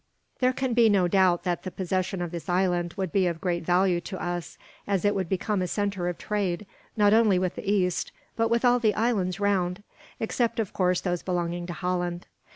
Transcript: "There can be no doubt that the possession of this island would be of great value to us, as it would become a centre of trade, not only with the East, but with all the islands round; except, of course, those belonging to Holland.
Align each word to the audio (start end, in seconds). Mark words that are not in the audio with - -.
"There 0.39 0.51
can 0.51 0.73
be 0.73 0.89
no 0.89 1.07
doubt 1.07 1.43
that 1.43 1.61
the 1.61 1.69
possession 1.69 2.23
of 2.23 2.31
this 2.31 2.49
island 2.49 2.95
would 2.97 3.11
be 3.11 3.27
of 3.27 3.39
great 3.39 3.63
value 3.63 4.01
to 4.01 4.19
us, 4.19 4.57
as 4.87 5.05
it 5.05 5.13
would 5.13 5.29
become 5.29 5.61
a 5.61 5.67
centre 5.67 6.07
of 6.07 6.17
trade, 6.17 6.65
not 6.97 7.13
only 7.13 7.37
with 7.37 7.53
the 7.53 7.71
East, 7.71 8.11
but 8.35 8.49
with 8.49 8.65
all 8.65 8.79
the 8.79 8.95
islands 8.95 9.39
round; 9.39 9.83
except, 10.19 10.59
of 10.59 10.73
course, 10.73 11.01
those 11.01 11.21
belonging 11.21 11.67
to 11.67 11.73
Holland. 11.73 12.25